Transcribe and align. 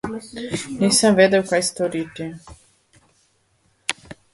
Nisem 0.83 1.19
vedel, 1.21 1.45
kaj 1.53 1.61
storiti. 1.69 2.29